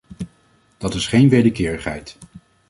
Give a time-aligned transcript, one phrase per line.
[0.77, 2.17] Dat is geen wederkerigheid.